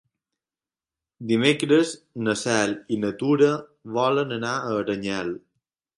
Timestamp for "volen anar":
3.99-4.55